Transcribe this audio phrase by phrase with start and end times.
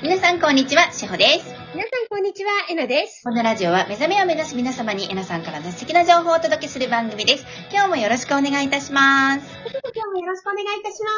[0.00, 1.52] 皆さんこんにちは、しほです。
[1.74, 2.50] 皆さん、こんにちは。
[2.70, 3.24] えなです。
[3.24, 7.44] このラジオは目覚めを目指す皆様にえなさんからの素敵な情報をお届けする番組です。
[7.72, 9.40] 今日もよろしくお願いいたします。
[9.66, 11.10] 今日もよろしくお願いいたしま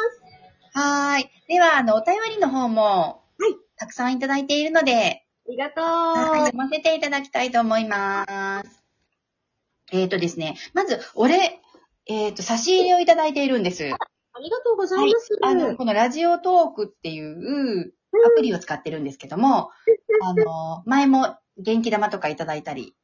[0.73, 0.79] す。
[0.79, 1.29] はーい。
[1.47, 3.55] では、あの、お便りの方も、はい。
[3.77, 5.85] たくさんいただいているので、ありがとう。
[5.85, 8.83] はい、読ませていただきたいと思います。
[9.91, 11.61] えっ、ー、とですね、まず、お礼、
[12.07, 13.83] えっ、と、差し入れをいただいているんです。
[13.83, 15.37] ありがとうございます。
[15.43, 18.00] あの、このラジオトークっていうア
[18.35, 19.71] プリを使ってるんですけども、
[20.23, 22.95] あの、前も元気玉とかいただいたり。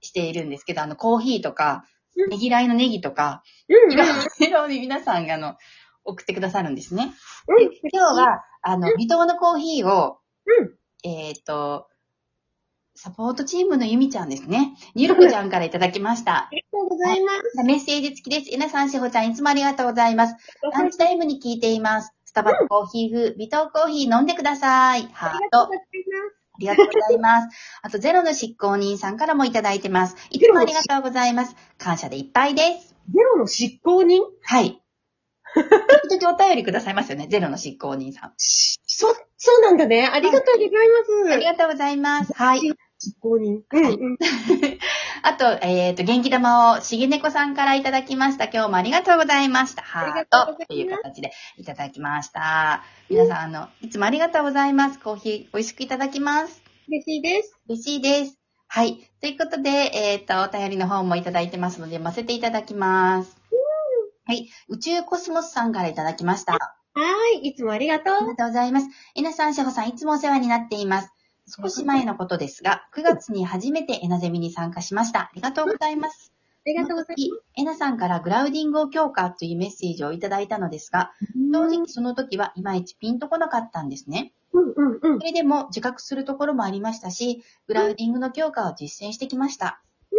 [0.00, 1.84] しているんですけど、あの、コーヒーとか、
[2.16, 3.92] うんねぎらいのネギとか、うん。
[3.92, 4.08] いろい
[4.50, 5.56] ろ皆さんが、あの、
[6.04, 7.14] 送ってくださるんですね。
[7.48, 7.70] うん。
[7.90, 10.76] 今日は、あのう、ん微糖のコーヒーを、うん。
[11.04, 11.88] えっ、と、
[12.94, 14.76] サポートチームのゆみちゃんですね。
[14.94, 16.48] ゆるこちゃんからいただきましたあ。
[16.52, 17.64] りがとうございます。
[17.64, 18.54] メッセージ付きです。
[18.54, 20.36] えなさん、しほちゃん、いつもありがとうございます。
[20.72, 22.14] ランチタイムに聞いています。
[22.32, 25.02] スタバのコーヒー風、微糖コーヒー飲んでください。
[25.12, 25.36] ハート。
[25.36, 25.82] ありがとうござい
[26.54, 27.58] ありがとうございます。
[27.82, 30.16] あと、ゼロの執行人さんからもいただいてます。
[30.30, 31.54] いつもありがとうございます。
[31.76, 32.94] 感謝でいっぱいです。
[33.12, 34.22] ゼロの執行人？
[34.44, 34.80] はい。
[36.08, 37.26] 時々お便りくださいますよね。
[37.30, 38.32] ゼロの執行人さん。
[38.38, 40.08] そ、そうなんだね。
[40.10, 41.34] ありがとうございます。
[41.34, 42.32] ありがとうございます。
[42.32, 42.60] はい。
[42.60, 43.62] 執行人。
[43.68, 44.16] はいうんうん。
[45.24, 48.44] あと、えっ、と、元気玉をしげねこさんからいただきました。
[48.44, 49.82] 今日もありがとうございました。
[49.82, 52.82] ハありートがという形でいただきました。
[53.08, 54.98] 皆さん、あの、いつもありがとうございます。
[54.98, 56.62] コーヒー美味しくいただきます。
[56.88, 57.56] 嬉しいです。
[57.68, 58.38] 嬉しいです。
[58.66, 58.98] はい。
[59.20, 63.36] ということで、えっ、と、お便りの方もいただいてますので、読ませていただきます。
[64.24, 64.48] はい。
[64.68, 66.54] 宇宙コスモスさんからいただきました。
[66.54, 67.48] はーい。
[67.48, 68.26] いつもありがとうあり。
[68.26, 68.88] がとうございます。
[69.14, 71.12] えなさん、しほさん、いつもお世話になっています。
[71.54, 75.20] 少し前のことですが、9月に初めてエナゼミに参加しました。
[75.20, 76.32] ありがとうございます。
[76.64, 81.12] ありがとうございエナさんからグラウディングを強化というメッセージをいただいたのですが、
[81.50, 81.74] ます。
[81.74, 84.32] 正直その時はいまいちピンとこなかったんですね。
[84.52, 85.24] うんうんうんそ。
[85.24, 89.82] れでも自覚するところもありましたし、グラウディングの強化を実践してきました。
[90.10, 90.18] うん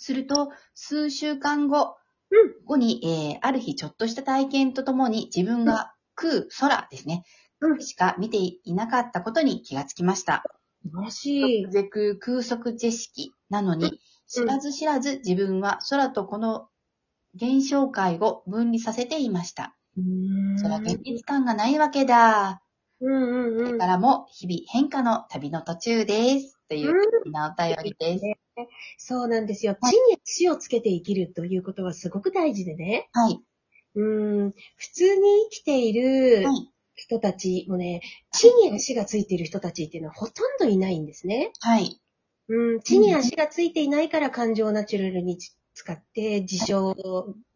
[0.00, 1.96] すると、数週間後、
[2.30, 7.24] うん後に、えーある日ちょっとした体験とともに自分が空、空ですね、
[7.60, 10.44] うんしか見ていなかったことに気がつきました。
[10.82, 11.70] 素晴らしい。
[11.70, 16.68] ゼ空空速知識なのに、知らず知らず自分は空とこの
[17.34, 19.76] 現象界を分離させていました。
[20.56, 22.62] そら現実感がないわけだ。
[23.00, 23.86] うんうんうんこれか。
[23.86, 26.58] らも日々変化の旅の途中です。
[26.68, 28.24] というなお便りです。
[28.98, 29.76] そうなんですよ。
[29.80, 33.08] はい地に足をつけて生きるということがすごく大事でね。
[33.12, 33.40] はい。
[33.94, 34.02] う
[34.46, 36.70] ん、普通に生きているはい。
[36.98, 41.52] 人たちもね、地に足がついている人たちっていうのはほとんどいないんですね。
[41.60, 42.00] はい。
[42.48, 45.38] うん、地に足がついていないから感情をナチュラルに
[45.74, 46.96] 使って事象、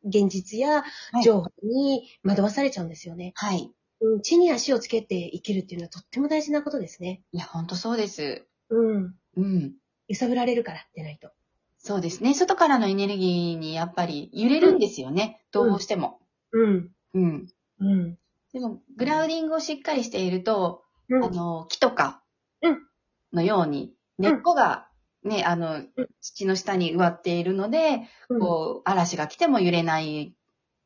[0.05, 3.33] 現実やはい情報に惑わされちゃうんですよね。
[3.35, 3.73] はい。
[4.01, 7.23] うん、地に足をつけて生きるっていうのはとっても大事なことですね。
[7.33, 8.45] いや、ほんとそうです。
[8.69, 9.15] うん。
[9.37, 9.75] うん。
[10.09, 11.31] 揺さぶられるから、でないと。
[11.79, 12.35] そうですね。
[12.35, 15.43] 外からのエネルギーにやっぱり揺れるんですよね。
[15.51, 16.21] どうしても。
[16.53, 16.91] うん。
[17.15, 17.49] うん。
[17.81, 18.19] うん。
[18.53, 22.23] でも、グラウディングをしっかりしていると、うんあの、木とか
[22.63, 22.79] うん
[23.33, 24.89] のように、根っこが
[25.25, 25.89] ね、あのん、
[26.21, 30.37] 土の下に植わっているので、こう、嵐が来ても揺れない、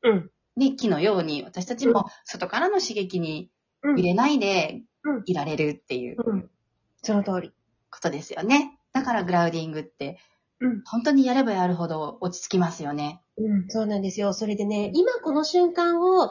[0.02, 0.30] うん。
[0.56, 3.50] ね、木のように、私たちも外からの刺激に
[3.82, 3.96] うん。
[3.96, 6.50] 揺れないでうんいられるっていううん。
[7.02, 7.52] その通り。
[7.90, 8.78] ことですよね。
[8.92, 10.18] だからグラウディングって、
[10.60, 10.82] うん。
[10.84, 13.22] 本当にやればやるほど落ち着きますよね。
[13.38, 13.68] うん。
[13.68, 14.32] そうなんですよ。
[14.32, 16.30] それでね、今この瞬間を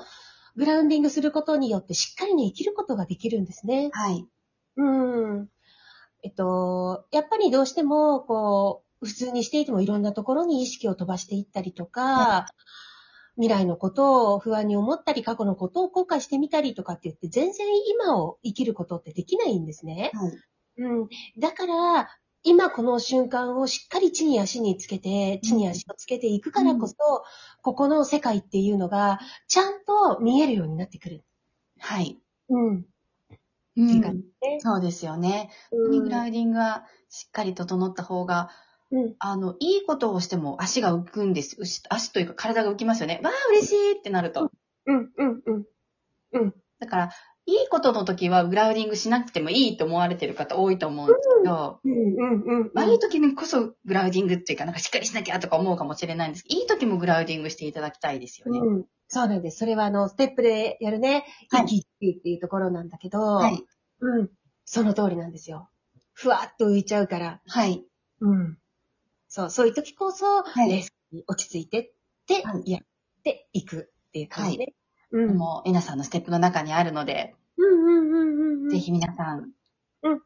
[0.55, 3.89] グラウンディングすることによってしっかりね、生きることができるんですね。
[3.93, 4.25] はい。
[4.77, 4.83] う
[5.41, 5.49] ん。
[6.23, 12.45] えっと、やっぱりどうしても、こう、普通にしていてもいろんなところに意識を飛ばしていったりとか、は
[13.35, 20.11] 未来のことを不安に思ったり、過去のことを後悔してみたりとかって言って、全然今を生きることってできないんですね。
[20.13, 20.31] はい。
[20.77, 21.09] うん。
[21.37, 22.09] だから、
[22.45, 26.95] 今この瞬間をしっかり地に足につけて、地に足をつけていくからこそ、
[27.63, 31.25] ここの世界っていうのが、ちゃんと見えるようになってくる。
[31.79, 32.19] はい。
[32.49, 32.85] うん。
[33.77, 33.87] うん。
[33.87, 34.13] じね。
[34.59, 35.49] そうですよね。
[35.71, 38.51] うんグラウディングはしっかり整った方が、
[38.91, 39.15] うん。
[39.17, 41.57] あの、いいことをしても足が浮くんです。
[41.89, 43.21] 足というか体が浮きますよね。
[43.23, 44.51] わあ、嬉しいってなると。
[44.85, 45.65] うん、うん、うん。
[46.33, 46.53] うん。
[46.79, 47.09] だから、
[47.47, 52.71] いいことの時はグラウディングしなくてもいいと思われてる方多いと思うんですけど、うん、うん、うん。
[52.73, 58.59] 悪い時にこそグラウディングっていうか、なんかしっかりしなきゃとか思うかもしれないんですけど、いい時もグラウディングしていただきたいですよね。
[58.59, 58.85] うん。
[59.07, 59.59] そうなんです。
[59.59, 63.63] それはあの、ステップでやるね、はい息っていうところなんだけど、はい。
[63.99, 64.29] うん。
[64.65, 65.69] その通りなんですよ。
[66.13, 67.41] ふわっと浮いちゃうから。
[67.45, 67.85] はい。
[68.21, 68.57] うん。
[69.27, 71.91] そう、そういう時こそ、はい冷静に落ち着いてっ
[72.25, 72.81] て、はいやっ
[73.23, 74.73] ていくっていう感じね。
[75.11, 75.37] うん。
[75.37, 77.35] もう、えなさんのステップの中にあるので。
[78.71, 79.51] ぜひ皆さん、
[80.03, 80.21] うん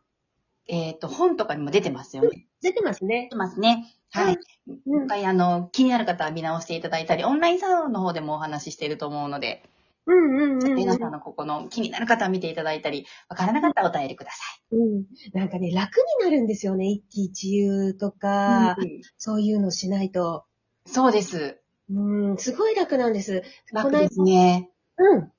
[0.68, 2.48] えっ、と、本とかにも出てますよね。
[2.62, 3.30] 出てますね出。
[3.30, 3.92] てますね。
[4.12, 4.34] はい。
[4.34, 9.64] うん一回、あの、気になる方は見直していただいたり、オンラインサロンの方でもお話ししていると思うので、
[10.06, 10.76] うんうんうんうん。
[10.76, 14.38] 皆さんのここの気になる方は見ていただいたり、わからなかったらお便りくださ
[14.72, 15.06] うん。
[15.34, 16.88] なんかね、楽になるんですよね。
[16.88, 18.20] 一喜一憂とい。
[18.20, 20.46] か、うんそういうのしないと。
[20.86, 21.60] そうです。
[21.90, 23.44] うん、すごい楽なんです。
[23.74, 24.70] 楽ですね。
[24.98, 25.32] うん。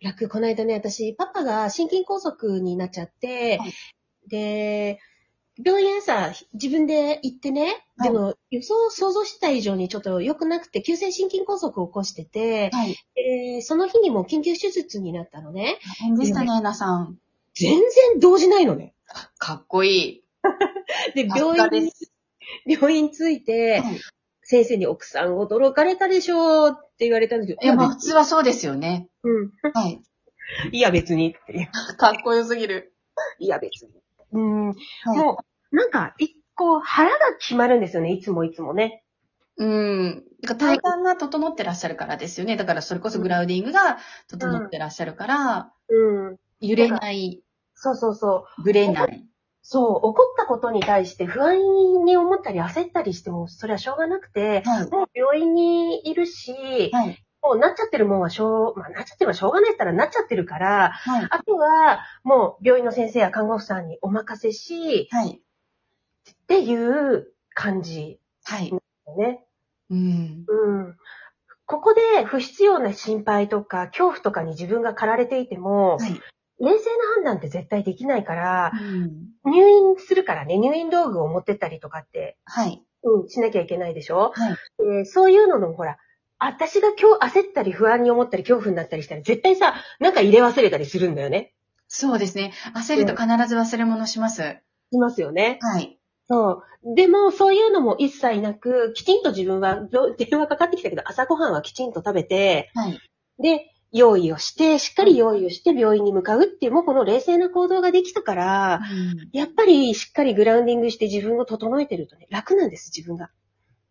[0.00, 0.28] 楽。
[0.28, 3.72] この間ね、私、パパが心筋梗塞になっちゃって、はい
[4.28, 5.00] で、
[5.62, 12.96] 病院朝、自分で行ってね、はいでも予想、想像してた以上にちょっと良くなくて、急性心筋梗塞を起こしてて、はい。
[13.14, 15.78] でその日にも緊急手術になったのね。
[16.00, 17.18] 大変でしたね、なさん。
[17.54, 18.94] 全然動じないのね。
[19.38, 20.24] かっこいい。
[21.14, 21.90] で、病院。
[22.66, 24.00] 病院着いて、はい
[24.44, 29.08] 先生に奥さん驚かれたでしょうって言われたんだけど、いや、まあ普別通はそうですよね。
[29.22, 29.50] うん。
[29.72, 30.02] はい。
[30.72, 31.70] いや別にっていう。
[31.96, 32.94] かっこよすぎる。
[33.38, 33.92] いや別に。
[34.32, 34.68] うん。
[34.68, 34.74] は
[35.14, 35.38] いも
[35.72, 39.02] う、なんか、一個腹が決まるんですよね、いつもいつもね。
[39.56, 40.24] うん。
[40.42, 42.56] だから体幹が整ってらっしゃるからですよね。
[42.56, 43.98] だからそれこそグラウディングが
[44.28, 46.36] 整ってらっしゃるから、うん。
[46.60, 47.42] 揺れない、
[47.74, 48.62] そうそうそう。
[48.62, 49.26] ぶれない。
[49.66, 54.90] そう、起こったことに対して不安に思ったり焦ったりしても、それはしょうがなくて、はい。
[54.90, 56.52] もう病院にいるし、
[56.92, 57.24] はい。
[57.42, 61.26] もうなっちゃってるもんはしょう、まあなっちゃってるのはしょうがないったらなっちゃってるから、はい。
[61.30, 65.40] あとは、もう病院の先生や看護婦さんにお任せし、はい。
[66.30, 68.70] っていう感じはい。
[69.90, 70.44] うん。
[70.46, 70.96] うん。
[71.64, 76.20] ここで不必要な心配とか恐怖とかに自分が駆られていても、はい。
[76.60, 78.72] 冷静な判断って絶対できないから、
[79.44, 79.52] うん。
[79.52, 82.82] 入院するからね、入院道具を持ってったりとかって、はい。
[83.02, 84.32] うん、しなきゃいけないでしょ？
[84.34, 84.56] はい。
[84.80, 85.98] えーそういうのの、ほら、
[86.38, 91.52] 私が今日焦ったり不安に思ったり恐怖になったりしたら絶対さ、なんか入れ忘れたりするんだよね。
[91.88, 92.52] そうですね。
[92.74, 94.42] 焦ると必ず忘れ物します。
[94.92, 95.58] しますよね。
[95.60, 95.98] はい。
[96.26, 96.94] そう。
[96.94, 102.98] でも、そういうのも一切なく、きちんと自分は、ど電話かかってきたけど、朝ごはんはきちんと食べて、はい。
[103.38, 108.80] で、用意をして、しっかり用意をして病院に向かうっていう、もうこの冷静な行動ができたから、
[109.32, 113.30] やっぱりしっかりグラウンディングして自分を整えてるとね、楽なんです、自分が。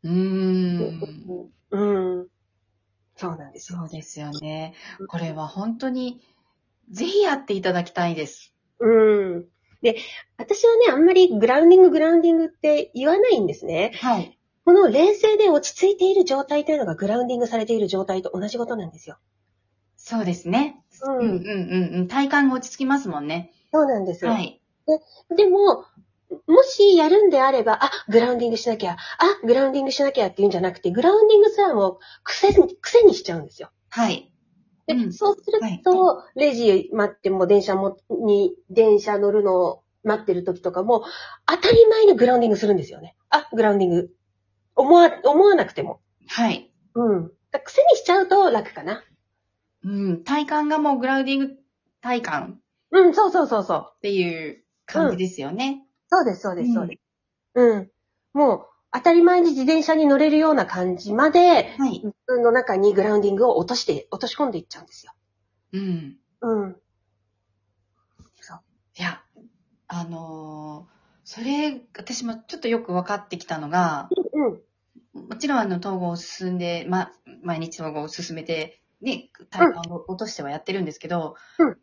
[0.03, 1.51] うーん。
[1.71, 2.27] うん。
[3.15, 3.79] そうなんですよ。
[3.79, 4.73] そうですよね。
[5.07, 6.19] これは本当に、
[6.91, 8.53] ぜひやっていただきたいです。
[8.79, 8.89] う
[9.39, 9.45] ん。
[9.81, 9.95] で、
[10.37, 13.93] 私はね、あんまりグラウンディング、グラウンディングって言わないんですね。
[14.01, 14.37] はい。
[14.65, 19.17] この冷静で落ち着いている状態というのがグラウンディングされている状態と同じことなんですよ。
[20.05, 20.83] そうですね。
[21.01, 22.07] ううんうんうんうん。
[22.09, 23.53] 体感が落ち着きますもんね。
[23.71, 24.31] そうなんですよ。
[24.31, 24.61] はい。
[25.35, 25.85] でも、
[26.45, 28.97] もしやるんであれば、あ、グラウンディングしなきゃ、あ、
[29.47, 33.71] グラウンディングしなきゃっていうんじゃなくて、グラウンディングすらも癖に、癖にしちゃうんですよ。
[33.91, 34.29] はい。
[34.87, 41.05] で、うんそうするはいと、レジ待っても電車も、に、電車乗るのを待ってる時とかも、
[41.45, 43.15] 当たり前にグラウンディングするんですよね。
[43.29, 44.09] あ、グラウンディング。
[44.75, 46.01] 思わ、思わなくても。
[46.27, 46.73] はい。
[46.93, 47.31] うん。
[47.63, 49.01] 癖にしちゃうと楽かな。
[49.83, 50.23] うん。
[50.23, 51.55] 体感がもうグラウディング
[52.01, 52.59] 体感
[52.91, 53.85] うん、そうそうそうそう。
[53.97, 55.83] っていう感じですよね。
[56.09, 57.01] そうです、そうです、そうです。
[57.55, 57.89] うん。
[58.33, 62.01] もう、当たり前に自転車に乗れるような感じまで、はい。
[62.03, 65.13] 自分の中にグラウンディングを落として、落とし込んでいっちゃうんですよ。
[65.73, 66.17] うん。
[66.41, 66.75] うん。
[68.95, 69.23] いや、
[69.87, 70.93] あのー
[71.25, 74.09] それ、私もちょっとよく分かってきたのが、
[75.15, 75.27] うん。
[75.29, 77.11] もちろんあの、統合を進んで、ま、
[77.41, 81.77] 毎日統合を進めて、ね、体感を落としてはやってるんですけど、うん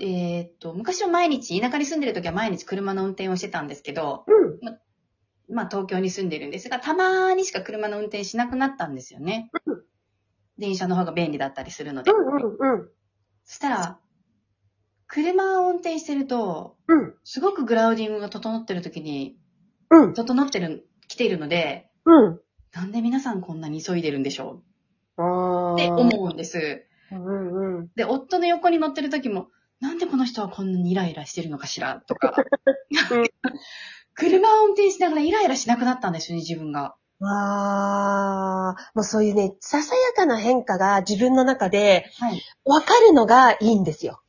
[0.00, 5.54] えーっと、昔は毎日、田舎に住んでる時は毎日車の運転をしてたんですけど、うん。
[5.54, 9.50] まあ東京に住んでるんですが、たまにしか車の運転しなくなったんですよね。
[9.66, 9.82] うん
[10.58, 12.10] 電車の方が便利だったりするので。
[13.44, 13.98] そしたら、
[15.06, 17.14] 車を運転してると、うん。
[17.24, 19.36] すごくグラウディングが整ってる時に、
[19.90, 20.14] うん。
[20.14, 22.40] 整ってる、来ているので、うん。
[22.72, 24.62] なんで皆さんこんなに急いでるんでしょあう？
[25.12, 26.86] ってー思うんです。
[27.10, 27.88] うんうん。
[27.94, 29.48] で、夫の横に乗ってる時も、
[29.80, 32.36] なんでこの人はこんなにイライラしてるのかしらとか
[33.10, 33.24] うん。
[34.14, 36.94] 車を運転しながらイライラしなくなったんですよね、自分が。
[37.24, 42.42] ああ、もうそういうね、ささやかな変化が自分の中ではい。
[42.64, 44.22] 分かるのがいいんですよ。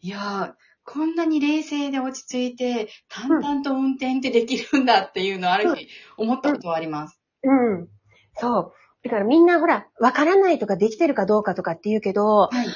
[0.00, 7.20] いやー、こんなに冷静で落ち着いて、淡々と運転ってできるんだっていうのをある日、思ったことはあります。
[7.42, 7.88] うん。
[8.34, 8.72] そう。
[9.06, 12.66] だからみんなほら、分からないとかできてるかどうかとかって言うけど、はい。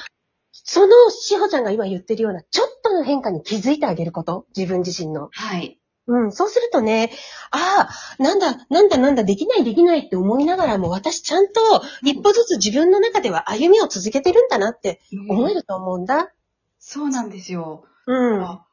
[0.53, 5.29] そのしほちゃんが今言ってるような、ちょっとの変化に気づいてあげること自分自身の。
[5.33, 5.77] はい。
[6.07, 7.11] うん、そうするとね、
[7.51, 11.61] ああ、なんだ、なんだ、なんだ、できない、できないって思いながらも、私ちゃんと
[12.03, 16.33] 一歩ずつ自分の中では歩みを続けてるんだなって思えると思うんだ。
[16.79, 17.85] そうなんですよ。
[18.07, 18.43] うん。
[18.43, 18.65] あ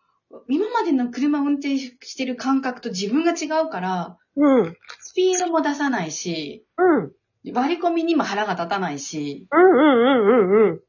[0.49, 4.77] 今までの車運転してる感覚と自分が違うから、うん。
[5.01, 7.13] スピードも出さないし、うん。
[7.53, 10.81] 割り込みにも腹が立たないし、うんうんうんうんうん。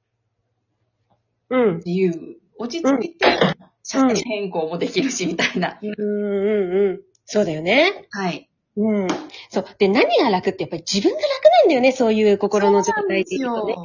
[1.49, 1.81] うんっ。
[1.81, 3.25] ていう、落ち着いて、
[3.83, 5.79] 車線変更もできるし、みたいな。
[5.81, 7.01] うんうんうん。
[7.25, 8.07] そうだよね。
[8.11, 8.49] はい。
[8.77, 9.07] うん。
[9.49, 9.65] そう。
[9.77, 11.27] で、何が楽ってやっぱり自分が楽
[11.61, 13.75] なんだよね、そういう心の状態っていうとね。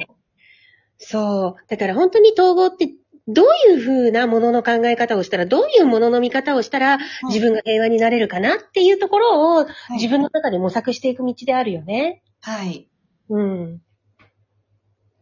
[0.97, 1.67] そう。
[1.67, 2.89] だから本当に統合って、
[3.27, 12.21] どういうふうなものの考え方をしたら、どういうものの見方をしたら、自分が平和になれるかなっていうところを、はい自分の中で模索していく道であるよね。
[12.45, 12.87] はい。
[13.27, 13.81] うん。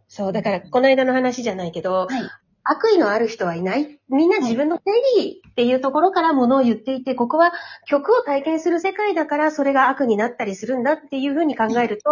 [0.10, 0.34] そう。
[0.34, 2.30] だから、この間の話じゃないけど、はい。
[2.65, 4.01] 悪意のある人はいない。
[4.10, 7.53] みんな自分の定理っていうところからものを言っていて、ここは
[7.88, 12.10] 曲を体験する世界だからそれが悪になったりするんだっていうふうに考えると、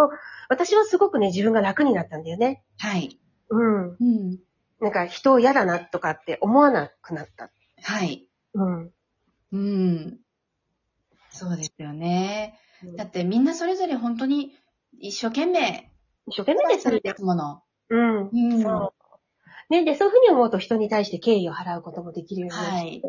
[0.48, 2.62] 私はすごくね、自分が楽になったんだよね。
[2.78, 3.18] はい。
[3.50, 3.88] うん。
[3.90, 4.38] うん。
[4.80, 7.50] なんか人を嫌だなとかって思わなくなった。
[7.82, 8.28] はい。
[8.54, 8.90] うん。
[9.52, 10.18] うん。
[11.30, 12.58] そうですよね。
[12.96, 14.52] だってみんなそれぞれ本当に
[15.02, 15.90] 一生懸命
[16.28, 17.62] 一生懸命でするもの。
[17.90, 18.28] うん。
[18.28, 18.94] うんそ
[19.68, 19.72] う。
[19.72, 23.02] ね、で、そういうふうに思うと人に対して敬意を払うこともできるようになるはい。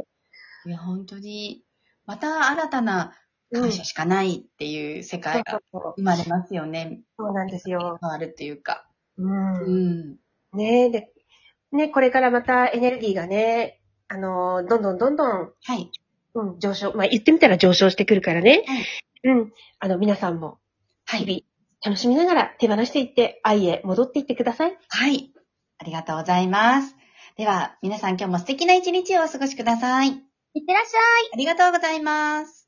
[0.65, 1.63] いや、本当に、
[2.05, 3.13] また新たな
[3.51, 7.01] うん感謝しかないっていう世界が生まれますよね。
[7.19, 7.99] そうなんですよ。
[8.01, 8.87] 変わるっていうか。
[9.17, 9.23] う。
[9.23, 10.17] うんん。
[10.53, 11.11] ねで、
[11.71, 15.91] ね、これからまたエネルギーがね、あの、どんどんどんどん、はい。
[16.33, 18.63] うん、上昇、まあ、言ってみたら上昇してくるからね。
[18.65, 18.85] はい
[19.25, 19.53] うん。
[19.79, 20.57] あの、皆さんも、
[21.05, 21.45] はい。
[21.83, 24.77] 楽しみながら手放していって、愛へ戻っていってください。
[24.89, 25.33] はい。
[25.79, 26.95] ありがとうございます。
[27.35, 30.07] では、皆さん今日も素敵な一日をお過ごしください。
[30.07, 32.62] いってらっしゃいありがとうございます。